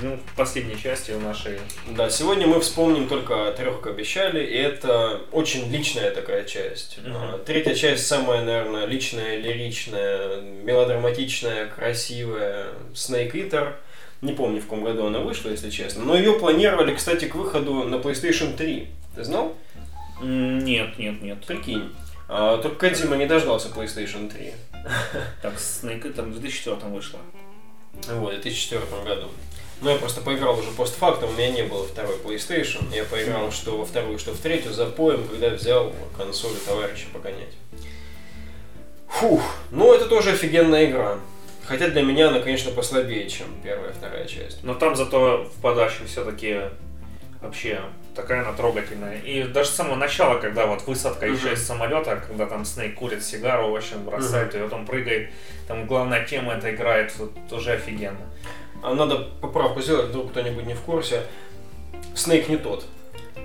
[0.00, 1.58] Ну, последней части у нашей...
[1.88, 6.98] Да, сегодня мы вспомним только трех, как обещали, и это очень личная такая часть.
[7.04, 12.68] А, Третья часть самая, наверное, личная, лиричная, мелодраматичная, красивая.
[12.94, 13.74] Snake Eater.
[14.20, 16.04] Не помню, в каком году она вышла, если честно.
[16.04, 18.88] Но ее планировали, кстати, к выходу на PlayStation 3.
[19.14, 19.54] Ты знал?
[20.20, 21.44] Нет, нет, нет.
[21.44, 21.94] Прикинь.
[22.28, 24.52] А, только Кодзима не дождался PlayStation 3.
[25.42, 27.18] Так, Snake Eater в 2004 вышло.
[28.08, 29.28] Вот, в 2004 году.
[29.80, 32.94] Ну, я просто поиграл уже постфактум, у меня не было второй PlayStation.
[32.94, 37.54] Я поиграл что во вторую, что в третью, за поем, когда взял консоль товарища погонять.
[39.08, 41.18] Фух, ну это тоже офигенная игра.
[41.64, 44.64] Хотя для меня она, конечно, послабее, чем первая вторая часть.
[44.64, 46.62] Но там зато в подаче все-таки
[47.40, 47.80] вообще
[48.16, 49.18] такая она трогательная.
[49.20, 51.36] И даже с самого начала, когда вот высадка Мгм.
[51.36, 55.30] еще из самолета, когда там Снейк курит сигару, в общем, бросает ее, потом прыгает,
[55.68, 58.26] там главная тема это играет, вот тоже офигенно.
[58.82, 61.22] А надо поправку сделать, вдруг кто-нибудь не в курсе.
[62.14, 62.84] Снейк не тот.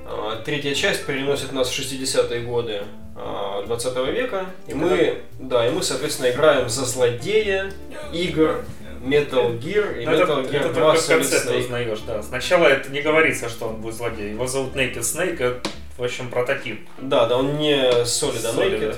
[0.06, 2.84] А, Третья часть переносит нас в 60-е годы
[3.16, 4.46] а, 20 века.
[4.68, 7.72] И мы, да, и мы, соответственно, играем за злодея
[8.12, 8.64] игр
[9.04, 11.60] Metal Gear и Ну, это, Metal Gear это 2 только в Solid Snake.
[11.60, 12.24] узнаешь, да.
[12.24, 14.32] Сначала это не говорится, что он будет злодей.
[14.32, 16.88] Его зовут Naked Snake, это, в общем, прототип.
[17.02, 18.96] Да, да, он не Solid, а Solid, Naked.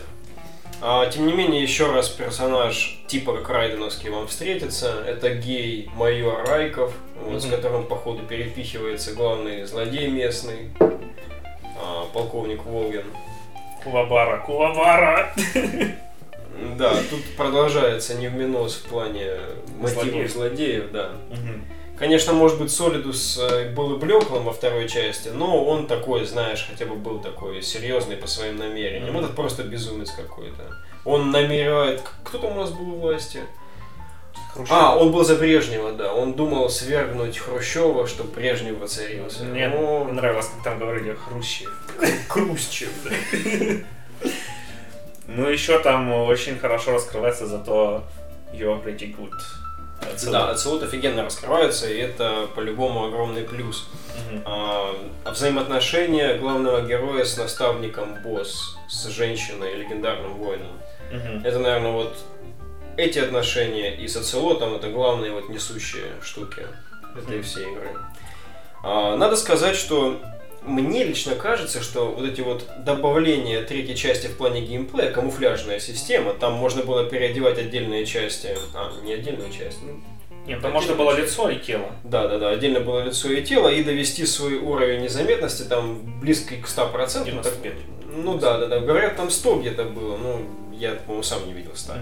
[0.87, 5.03] А, тем не менее, еще раз персонаж типа как Райденовский вам встретится.
[5.07, 6.93] Это гей майор Райков,
[7.23, 13.05] вот, с которым, походу, перепихивается главный злодей местный, а, полковник Волгин.
[13.83, 15.33] Кулабара, Кулабара!
[16.77, 19.31] Да, тут продолжается невминос в плане
[19.79, 20.31] мотивов Злодеев.
[20.31, 21.11] злодеев, да.
[21.31, 21.65] Мгм.
[21.97, 26.67] Конечно, может быть, Солидус э, был и блеклым во второй части, но он такой, знаешь,
[26.69, 29.13] хотя бы был такой серьезный по своим намерениям.
[29.13, 29.23] Мгм.
[29.23, 30.75] Этот просто безумец какой-то.
[31.05, 32.01] Он намеревает...
[32.23, 33.43] Кто там у нас был у власти?
[34.53, 34.73] Хрущев.
[34.73, 36.13] А, он был за Брежнева, да.
[36.13, 39.43] Он думал свергнуть Хрущева, чтобы Брежнев воцарился.
[39.43, 41.69] Мне Но- нравилось, как там говорили Хрущев.
[42.27, 44.29] Хрущев, да.
[45.27, 48.03] Ну, еще там очень хорошо раскрывается зато
[48.53, 49.31] You're Pretty Good.
[50.01, 50.31] Отсюда.
[50.31, 53.87] Да, Ацелот офигенно раскрывается, и это по-любому огромный плюс.
[54.29, 54.43] Мгм.
[54.45, 60.79] А, взаимоотношения главного героя с наставником босс, с женщиной, легендарным воином.
[61.11, 61.45] Мгм.
[61.45, 62.17] Это, наверное, вот
[62.97, 66.65] эти отношения и с Ацелотом это главные вот несущие штуки
[67.17, 67.89] этой всей игры.
[68.83, 70.21] А, надо сказать, что
[70.65, 76.33] мне лично кажется, что вот эти вот добавления третьей части в плане геймплея, камуфляжная система,
[76.33, 79.99] там можно было переодевать отдельные части, а, не отдельные части, ну,
[80.47, 81.91] Нет, там можно было лицо и тело.
[82.03, 86.57] да, да, да, отдельно было лицо и тело, и довести свой уровень незаметности там близкий
[86.57, 87.25] к 100%.
[87.25, 87.73] 95.
[88.17, 88.79] Ну да, да, да.
[88.79, 90.15] Говорят, там 100 где-то было.
[90.17, 91.93] Ну, я, по-моему, сам не видел 100.
[91.93, 91.97] А,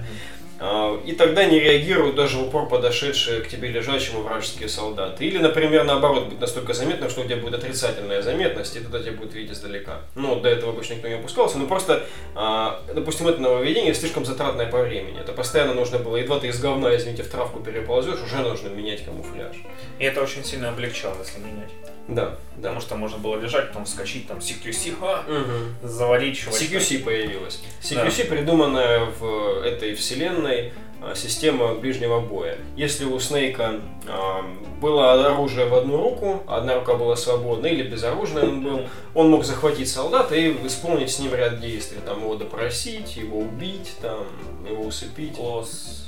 [1.05, 5.25] И тогда не реагируют даже в упор подошедшие к тебе лежачему вражеские солдаты.
[5.25, 9.11] Или, например, наоборот, будет настолько заметно, что у тебя будет отрицательная заметность, и тогда тебя
[9.11, 9.99] будет видеть издалека.
[10.15, 14.67] Ну, до этого обычно никто не опускался, но просто, а, допустим, это нововведение слишком затратное
[14.67, 15.19] по времени.
[15.19, 19.03] Это постоянно нужно было, едва ты из говна, извините, в травку переползешь, уже нужно менять
[19.03, 19.57] камуфляж.
[19.99, 21.71] И это очень сильно облегчало, если менять.
[22.07, 22.35] Да, да.
[22.57, 25.75] Потому что можно было лежать, потом вскочить, там, CQC, ха, Мгм.
[25.87, 26.65] завалить чувачка.
[26.65, 27.61] CQC появилась.
[27.81, 32.57] CQC придуманная в этой вселенной а, система ближнего боя.
[32.77, 34.41] Если у Снейка а,
[34.81, 38.81] было оружие в одну руку, одна рука была свободна или безоружный он был,
[39.13, 41.99] он мог захватить солдата и исполнить с ним ряд действий.
[42.05, 44.25] Там его допросить, его убить, там,
[44.69, 45.37] его усыпить.
[45.37, 46.03] Close.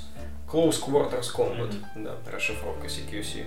[0.49, 2.03] Close Quarters Combat, Мгм.
[2.05, 3.45] да, расшифровка CQC.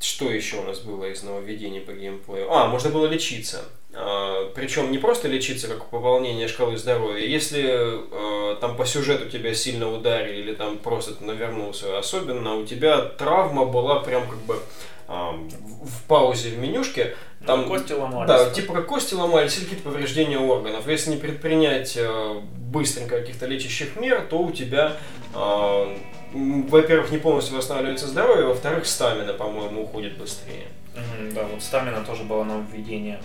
[0.00, 2.52] Что еще у нас было из нововведений по геймплею?
[2.52, 3.64] А, можно было лечиться.
[3.92, 7.24] А, причем не просто лечиться, как пополнение шкалы здоровья.
[7.24, 12.64] Если э, там по сюжету тебя сильно ударили или там просто ты навернулся, особенно у
[12.64, 14.60] тебя травма была прям как бы
[15.08, 17.16] в, паузе в менюшке.
[17.46, 18.28] Там кости ломались.
[18.28, 20.86] Да, типа как кости ломались или какие-то повреждения органов.
[20.86, 24.96] Если не предпринять э, быстренько каких-то лечащих мер, то у тебя,
[25.34, 25.96] э,
[26.34, 30.68] во-первых, не полностью восстанавливается здоровье, во-вторых, стамина, по-моему, уходит быстрее.
[30.94, 33.20] Мгм, да, вот стамина тоже было нововведение.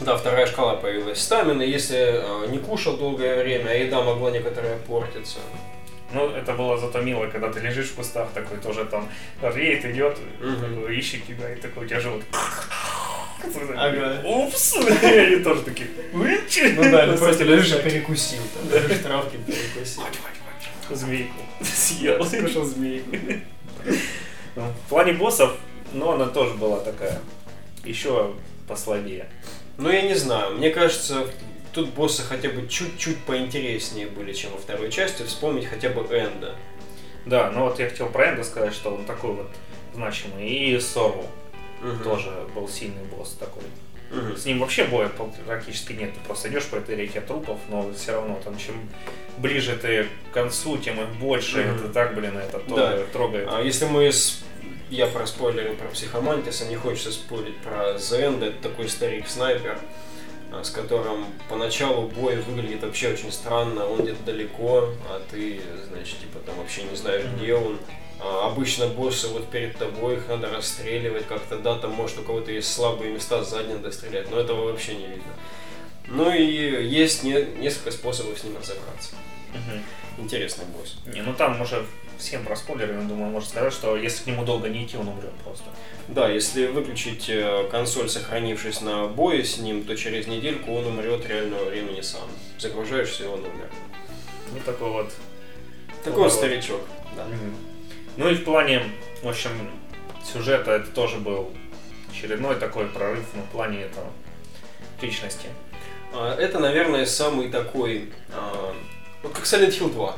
[0.00, 4.78] Да, вторая шкала появилась стамина, если э, не кушал долгое время, а еда могла некоторая
[4.78, 5.38] портиться.
[6.12, 9.08] Ну, это было зато мило, когда ты лежишь в кустах, такой тоже там
[9.42, 12.22] рейд идет, такой ищет тебя, и такой у тебя живот.
[13.76, 14.20] Ага.
[14.24, 14.76] Упс!
[15.02, 15.88] И они тоже такие.
[16.12, 20.02] Ну да, ты просто лежишь и перекусил, там, лежишь в травке перекусил.
[20.90, 21.34] Змейку.
[21.62, 22.24] Съел.
[22.24, 23.16] Скушал змейку.
[24.56, 25.52] Ну, В плане боссов,
[25.92, 27.20] ну, она тоже была такая.
[27.84, 28.34] Еще
[28.66, 29.28] послабее.
[29.76, 31.26] Ну, я не знаю, мне кажется,
[31.78, 35.22] тут боссы хотя бы чуть-чуть поинтереснее были, чем во второй части.
[35.22, 36.56] Вспомнить хотя бы Энда.
[37.24, 39.50] Да, ну вот я хотел про Энда сказать, что он такой вот
[39.94, 40.48] значимый.
[40.48, 41.24] И Сору
[41.80, 42.02] Мгм.
[42.02, 43.62] тоже был сильный босс такой.
[44.10, 44.36] Мгм.
[44.36, 45.08] С ним вообще боя
[45.46, 46.12] практически нет.
[46.14, 48.74] Ты просто идешь по этой реке трупов, но все равно там чем
[49.36, 51.58] ближе ты к концу, тем их больше.
[51.62, 51.76] Мгм.
[51.76, 53.04] Это так, блин, это Да.
[53.12, 53.48] трогает.
[53.52, 54.42] А если мы с...
[54.90, 59.78] Я про спойлеры про психомантиса, не хочется спорить про Зенда, это такой старик-снайпер,
[60.62, 66.38] с которым поначалу бой выглядит вообще очень странно, он где-то далеко, а ты, значит, типа
[66.44, 67.78] там вообще не знаешь, где он.
[68.20, 72.50] А, обычно боссы вот перед тобой, их надо расстреливать как-то, да, там может у кого-то
[72.50, 75.32] есть слабые места, сзади надо стрелять, но этого вообще не видно.
[76.10, 79.14] Ну и есть не- несколько способов с ним разобраться.
[79.50, 79.82] Мгм.
[80.24, 80.96] Интересный босс.
[81.06, 81.84] Не, ну там уже
[82.18, 85.08] всем про спойлеры, я думаю, можно сказать, что если к нему долго не идти, он
[85.08, 85.64] умрет просто.
[86.08, 91.26] Да, если выключить э, консоль, сохранившись на бое с ним, то через недельку он умрет
[91.26, 92.28] реального времени сам.
[92.58, 93.70] Загружаешься, и он умер.
[94.52, 95.12] Ну такой вот.
[96.02, 96.80] Такой вот старичок.
[97.14, 97.24] Да.
[97.26, 97.54] Мгм.
[98.16, 98.82] Ну и в плане,
[99.22, 99.50] в общем,
[100.24, 101.52] сюжета это тоже был
[102.10, 104.06] очередной такой прорыв ну, в плане этого
[105.00, 105.48] личности.
[106.12, 108.74] А, Это, наверное, самый такой, а,
[109.22, 110.16] вот как Silent Hill 2.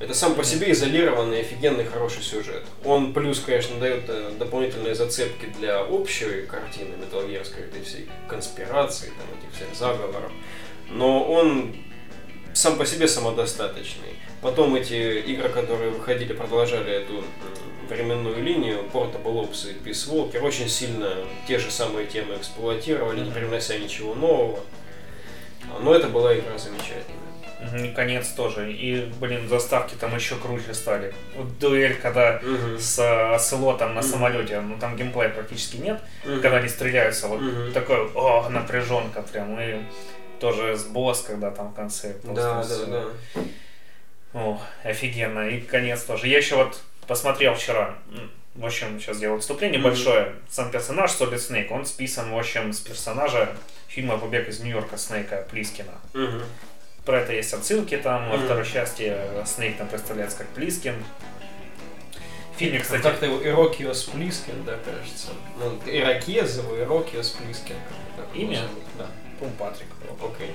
[0.00, 2.64] Это сам по себе изолированный, офигенный, хороший сюжет.
[2.84, 9.26] Он плюс, конечно, дает э, дополнительные зацепки для общей картины металлгерской, этой всей конспирации, там,
[9.38, 10.32] этих всех заговоров.
[10.90, 11.76] Но он
[12.52, 14.18] сам по себе самодостаточный.
[14.42, 17.24] Потом эти игры, которые выходили, продолжали эту
[17.88, 21.14] временную линию, Portable Ops и Peace Walker, очень сильно
[21.46, 24.60] те же самые темы эксплуатировали, не привнося ничего нового.
[25.80, 27.20] Но это была игра замечательная.
[27.82, 28.72] И конец тоже.
[28.72, 31.14] И, блин, заставки там еще круче стали.
[31.34, 32.78] Вот дуэль, когда Мгм.
[32.78, 34.10] с э, оселотом на Мгм.
[34.10, 36.42] самолете, ну там геймплея практически нет, Мгм.
[36.42, 37.72] когда они стреляются, вот Мгм.
[37.72, 39.58] такой, о, напряженка прям.
[39.60, 39.78] И
[40.40, 42.16] тоже с босс, когда там в конце.
[42.24, 42.86] Да, да, всё.
[42.86, 43.04] да.
[44.34, 45.48] О, офигенно.
[45.48, 46.28] И конец тоже.
[46.28, 47.94] Я еще вот посмотрел вчера.
[48.54, 49.88] В общем, сейчас сделаю вступление Мгм.
[49.88, 50.32] большое.
[50.50, 53.48] Сам персонаж Solid Snake, он списан, в общем, с персонажа
[53.94, 55.92] фильма «Побег из Нью-Йорка» Снейка Плискина.
[56.14, 56.42] Мгм.
[57.04, 58.28] Про это есть отсылки там.
[58.28, 58.44] Во Мгм.
[58.46, 60.96] второй части Снейк там представляется как Плискин.
[62.54, 65.28] В фильме, кстати, Как-то его Ирокуа Плискин, да, кажется.
[65.58, 67.76] Ну, Ирокезово, Ирокуа Плискин.
[68.16, 68.62] его Имя?
[68.98, 69.06] Да.
[69.38, 69.88] по-моему, Патрик.
[70.22, 70.52] Окей.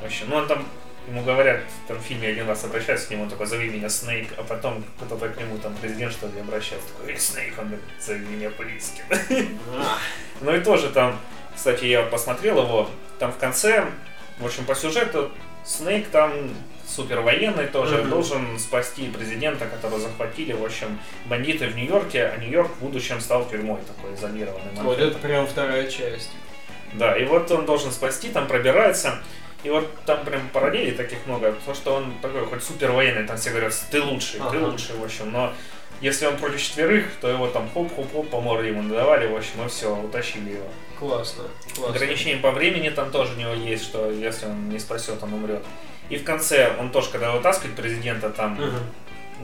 [0.00, 0.66] В общем, ну он там
[1.08, 4.28] Ему говорят, там в фильме один раз обращаются к нему, он такой, зови меня Снейк,
[4.38, 7.84] а потом кто-то к нему, там, президент, что ли, обращается, такой, эй, Снейк, он говорит,
[8.00, 9.04] зови меня Плискин.
[9.76, 9.98] А,
[10.40, 11.18] Ну и тоже там,
[11.54, 12.88] кстати, я посмотрел его,
[13.18, 13.84] там в конце,
[14.38, 15.32] в общем, по сюжету,
[15.64, 16.32] Снейк там
[16.86, 18.10] супер военный тоже, Мгм.
[18.10, 23.48] должен спасти президента, которого захватили, в общем, бандиты в Нью-Йорке, а Нью-Йорк в будущем стал
[23.48, 24.82] тюрьмой такой изолированный.
[24.82, 26.30] Вот это прям вторая часть.
[26.94, 29.18] Да, и вот он должен спасти, там пробирается.
[29.62, 31.54] И вот там прям параллелей таких много.
[31.64, 34.66] То, что он такой хоть супер военный, там все говорят, ты лучший, ты Ага.
[34.66, 35.30] лучший, в общем.
[35.30, 35.52] Но
[36.00, 39.68] если он против четверых, то его там хоп-хоп-хоп по морде ему надавали, в общем, и
[39.68, 40.66] все, утащили его.
[40.98, 41.44] Классно.
[41.74, 41.94] классно.
[41.94, 45.62] Ограничение по времени там тоже у него есть, что если он не спасет, он умрет.
[46.08, 48.78] И в конце, он тоже, когда вытаскивает президента, там Мгм.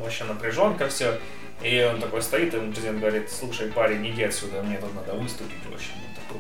[0.03, 1.19] вообще напряженка все.
[1.63, 5.59] И он такой стоит, и президент говорит, слушай, парень, иди отсюда, мне тут надо выступить,
[5.69, 5.91] в общем.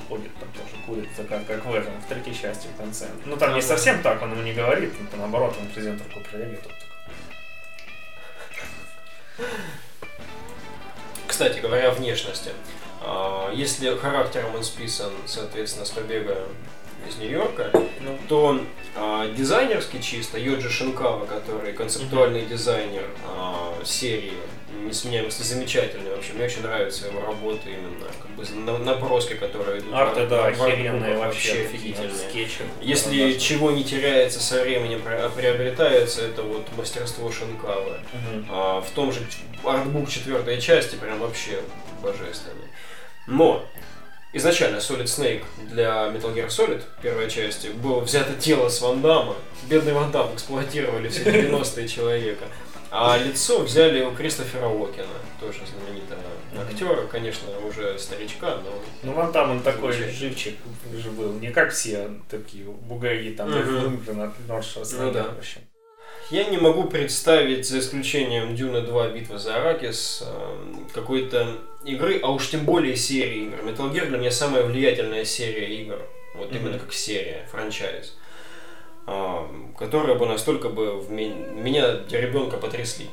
[0.08, 3.06] Ходит, там тоже курит, как, как в этом, в третьей части, в конце.
[3.24, 6.60] Ну, там не совсем так, он ему не говорит, но наоборот, он президент руку проявит.
[11.26, 12.50] Кстати, говоря о внешности.
[13.00, 16.48] а, Если характером он списан, соответственно, с побега
[17.08, 18.18] из Нью-Йорка, Ну.
[18.28, 18.60] то
[18.96, 24.32] а, дизайнерски чисто Йоджи Шинкава, который концептуальный дизайнер а, серии
[24.84, 26.32] несменяемости замечательный вообще.
[26.32, 29.92] Мне очень нравятся его работы именно как бы на- наброски, которые идут.
[29.92, 32.10] Арты, в- да, в охеренные вообще, офигительные.
[32.14, 32.62] скетчи.
[32.80, 37.98] Если Да, чего не теряется со временем, а приобретается, это вот мастерство Шинкавы.
[38.12, 38.46] Мгм.
[38.50, 39.20] А, в том же
[39.64, 41.60] артбук четвертой части прям вообще
[42.02, 42.68] божественный.
[43.26, 43.66] Но
[44.38, 49.34] изначально Solid Snake для Metal Gear Solid первой части было взято тело с Ван Дамма.
[49.68, 52.46] Бедный Ван Дам эксплуатировали все 90-е человека.
[52.90, 55.06] А лицо взяли у Кристофера Уокена,
[55.38, 56.22] тоже знаменитого
[56.58, 58.72] актера, конечно, уже старичка, но
[59.02, 60.18] Ну, вон там он такой Замечательно.
[60.30, 60.54] живчик
[60.96, 64.02] же был, не как все такие бугаи, там, Мгм.
[64.08, 65.24] mm Норша, Ну да.
[65.24, 65.60] в общем.
[66.30, 72.30] Я не могу представить, за исключением Дюна 2 Битва за Аракис, эм, какой-то игры, а
[72.30, 73.56] уж тем более серии игр.
[73.64, 76.00] Metal Gear для меня самая влиятельная серия игр.
[76.34, 78.14] Вот именно как серия, франчайз.
[79.06, 83.06] эм, Которая бы настолько бы в ме- меня, ребенка, потрясли.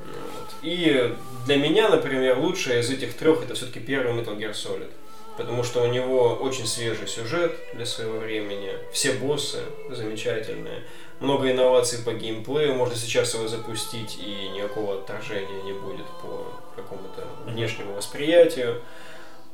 [0.00, 0.50] Вот.
[0.62, 1.14] И
[1.46, 4.90] для меня, например, лучшая из этих трех это все-таки первый Metal Gear Solid.
[5.36, 8.72] Потому что у него очень свежий сюжет для своего времени.
[8.92, 10.82] Все боссы замечательные.
[11.20, 12.74] Много инноваций по геймплею.
[12.74, 18.82] Можно сейчас его запустить и никакого отторжения не будет по какому-то внешнему восприятию.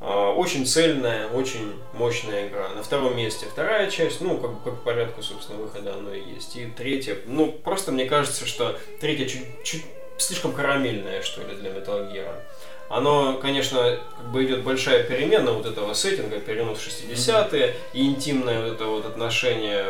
[0.01, 2.68] А, Очень цельная, очень мощная игра.
[2.71, 6.57] На втором месте вторая часть, ну, как, как по порядку, собственно, выхода оно и есть.
[6.57, 9.85] И третья, ну, просто мне кажется, что третья чуть, чуть
[10.18, 12.35] слишком карамельная, что ли, для Metal Gear.
[12.92, 18.62] Оно, конечно, как бы идет большая перемена вот этого сеттинга, перенос в 60-е, и интимное
[18.62, 19.83] вот это вот отношение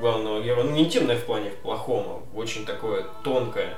[0.00, 3.76] главного героя, ну не интимное в плане плохом, а очень такое тонкое,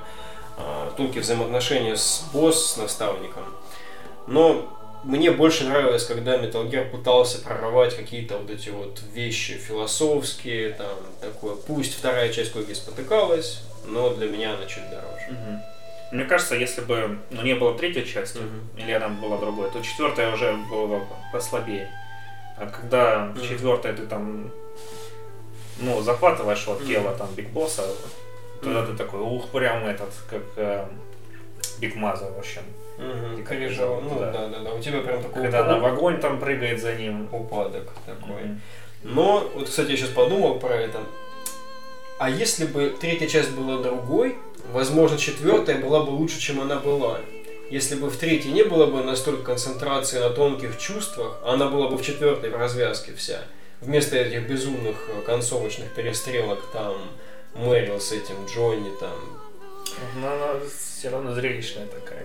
[0.57, 3.43] а, тонкие взаимоотношения с босс, с наставником.
[4.25, 10.71] Но мне больше нравилось, когда Metal Gear пытался прорывать какие-то вот эти вот вещи философские,
[10.71, 11.55] там, такое.
[11.55, 15.27] Пусть вторая часть кое-где спотыкалась, но для меня она чуть дороже.
[15.29, 15.61] Мгм.
[16.11, 18.69] Мне кажется, если бы ну, не было третьей части, Мгм.
[18.77, 21.89] или она была другой, то четвертая уже была бы послабее.
[22.57, 23.41] А когда в Мгм.
[23.47, 24.51] четвертой ты там
[25.79, 26.87] ну, захватываешь от Мгм.
[26.87, 27.83] тела там Биг Босса,
[28.61, 28.91] тогда Мгм.
[28.91, 30.85] ты такой, ух, прям этот, как э,
[31.79, 32.61] Big Mother, в общем.
[32.97, 33.99] Угу, коррежировал.
[34.01, 34.31] Ну да.
[34.31, 34.71] да, да, да.
[34.73, 37.27] У тебя прям такой Когда упа- она в огонь там прыгает за ним.
[37.33, 38.43] упадок такой.
[38.43, 38.61] Мгм.
[39.03, 40.99] Но, вот, кстати, я сейчас подумал про это.
[42.19, 44.37] А если бы третья часть была другой,
[44.71, 47.19] возможно, четвертая была бы лучше, чем она была.
[47.69, 51.89] Если бы в третьей не было бы настолько концентрации на тонких чувствах, а она была
[51.89, 53.39] бы в четвертой в развязке вся.
[53.81, 56.95] Вместо этих безумных э, концовочных перестрелок там
[57.55, 59.17] Мэрил с этим Джонни там.
[60.17, 62.23] Но она все равно зрелищная такая.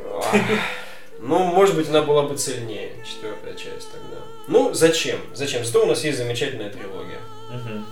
[1.22, 4.16] Ну, может быть, она была бы цельнее, четвертая часть тогда.
[4.48, 5.18] Ну, зачем?
[5.34, 5.64] Зачем?
[5.64, 7.18] Зато у нас есть замечательная трилогия.
[7.50, 7.84] Мгм.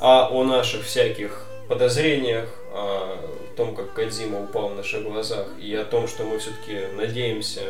[0.00, 3.18] а о наших всяких подозрениях, о
[3.56, 7.62] том, как Кадзима упал на наших глазах, и о том, что мы все-таки надеемся,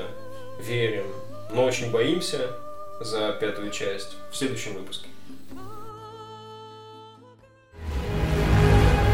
[0.60, 1.06] верим,
[1.52, 2.50] но очень боимся
[3.00, 5.06] за пятую часть в следующем выпуске.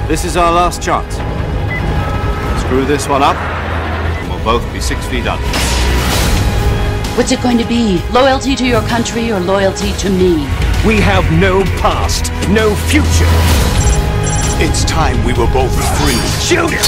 [0.08, 1.14] This is our last chance.
[2.62, 5.44] Screw this one up, and we'll both be six feet under.
[7.16, 8.00] What's it going to be?
[8.12, 10.48] Loyalty to your country or loyalty to me?
[10.86, 13.61] We have no past, no future.
[14.60, 16.18] It's time we were both free.
[16.40, 16.84] Shoot him!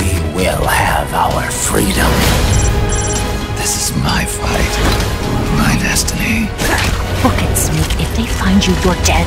[0.00, 2.10] We will have our freedom.
[3.56, 4.74] This is my fight,
[5.56, 6.46] my destiny.
[7.22, 8.00] Book it, Snake.
[8.00, 9.26] If they find you, you're dead.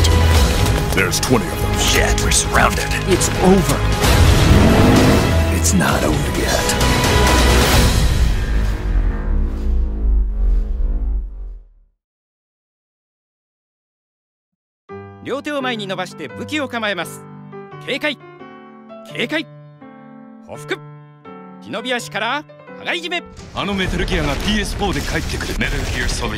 [0.96, 1.80] There's 20 of them.
[1.80, 2.88] Shit, we're surrounded.
[3.08, 3.78] It's over.
[5.58, 6.89] It's not over yet.
[15.30, 17.24] 両手を前に伸ばして武器を構えます。
[17.86, 18.18] 警戒。
[19.14, 19.46] 警戒。
[20.48, 20.80] ほふく
[21.62, 22.44] 忍び足から
[22.80, 23.24] 羽交い締め。
[23.54, 25.60] あのメタルギアが PS4 で帰ってくる。
[25.60, 26.32] メタルギアソリ